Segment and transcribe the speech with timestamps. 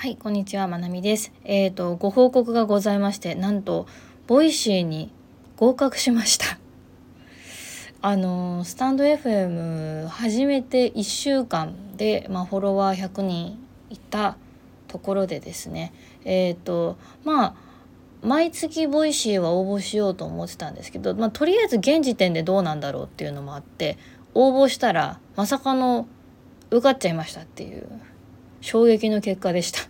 [0.00, 1.32] はい、こんにちは、まなみです。
[1.42, 3.88] えっ、と、ご報告がございまして、なんと、
[4.28, 5.10] ボイシーに
[5.56, 6.56] 合格しました。
[8.00, 13.58] あの、スタンド FM 始めて1週間で、まあ、フォロワー100人
[13.90, 14.36] いた
[14.86, 15.92] ところでですね、
[16.24, 17.54] えっ、と、まあ、
[18.22, 23.98] 毎月ボイシーは応募しようと思ってたんですけど、まあ、とりあえず現時点でどうなんだろうっていうのもあって
[24.32, 26.06] 応募したらまさかの
[26.70, 27.88] 受かっちゃいましたっていう
[28.60, 29.87] 衝撃の結果でした。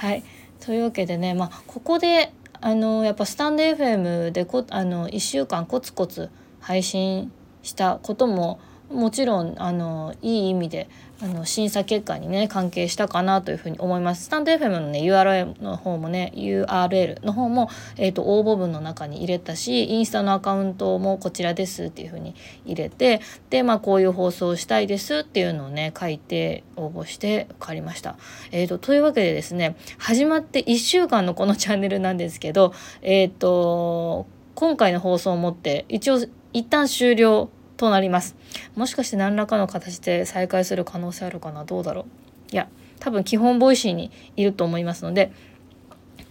[0.00, 0.24] はい。
[0.60, 2.32] というわけでね、まあ、ここで
[2.62, 10.88] あのやっぱスタンド FM でこあの1週間コツコツ配信したことももちろんあのいい意味で
[11.22, 14.24] あの審査結果にね関係したかなというふうに思います。
[14.24, 22.34] スタンド FM のね URL の方もね URL の方も、えーと、応募文の中に入れたしインスタのアカウントもこちらですっていうふうに
[22.64, 28.16] 入れてでまあこういう放送をしたいですっていうのをね書いて応募して受かりました。
[28.50, 36.18] えーと、というわけでですね始まって1週間のこのチャンネルなんですけどえっ、ー、と今回の放送をもって一応
[36.52, 38.36] 一旦終了となります。
[38.76, 41.64] もしかして何らかの形で再開する可能性あるかな？
[41.64, 42.04] どうだろう？
[42.52, 45.32] いや多分基本ボイシーにいると思いますので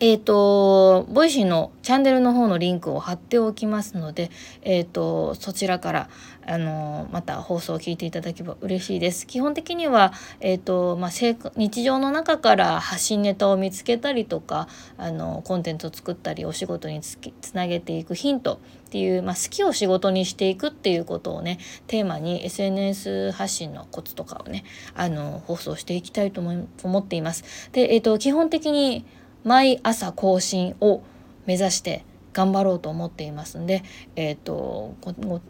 [0.01, 6.09] えっ、ー、と、ボイシーのチャンネルの方のリンクを貼っておきますので、えっ、ー、と、そちらから、
[6.47, 9.27] あの、また放送を聞いていただければ嬉しいです。
[9.27, 11.11] 基本的には、えっ、ー、と、まあ、
[11.57, 24.63] 日常の中から発信ネタを見つけたりとか、あの、コンテンツを作ったり、お仕事につつなげていくヒントっていう、まあ、好きを仕事にしていくっていうことをね、テーマに SNS 発信のコツとかをね、
[24.95, 27.69] あの、放送していきたいと思っています。
[27.73, 29.05] で、えっ、と、基本的に、
[29.49, 31.01] 毎朝更新を
[31.47, 33.81] 目指して頑張ろうと思っていますんで、
[34.15, 34.93] えーと、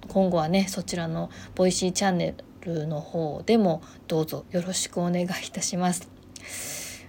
[0.08, 6.10] 今後はねそちらのボイシーチャンネルの方でもどうぞよろしくお願いいたします。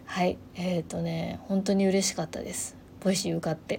[0.05, 2.77] はいえっ、ー、とね本当に嬉しかったです。
[2.98, 3.78] ボイシー受かって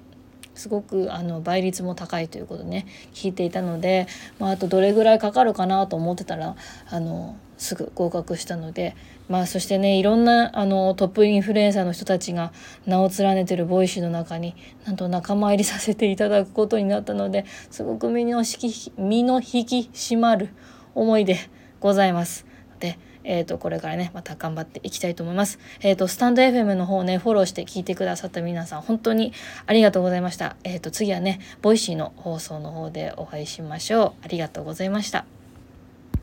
[0.61, 2.85] すごくあの倍率も高いということね
[3.15, 4.05] 聞いていたので、
[4.37, 6.55] まあ、あとどれぐらいかかるかなと思ってたら
[6.87, 8.95] あのすぐ合格したので、
[9.27, 12.53] まあ、そしてねいろんなあのトップインフルエンサーの人たちが
[12.85, 14.53] 名を連ねてるボイシーの中に
[14.85, 20.49] なんと仲間入りさせていただくことになったのですごく身の引き身の引き締まる
[20.93, 21.39] 思いで
[21.79, 22.45] ございます。
[22.79, 25.59] でえー、とこれからねまた頑張っていきたいと思います。
[25.81, 29.33] えっ、ー、とスタンド FM の方ねフォローして聞いてくださった皆さん本当に
[29.65, 30.55] ありがとうございました。
[30.63, 34.25] えっ、ー、と次はねボイシーの放送の方でお会いしましょう。
[34.25, 35.40] ありがとうございました。